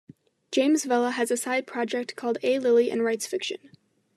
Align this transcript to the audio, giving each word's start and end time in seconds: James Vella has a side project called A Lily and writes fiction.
James 0.51 0.83
Vella 0.85 1.11
has 1.11 1.29
a 1.29 1.37
side 1.37 1.67
project 1.67 2.15
called 2.15 2.39
A 2.41 2.57
Lily 2.57 2.89
and 2.89 3.03
writes 3.03 3.27
fiction. 3.27 3.69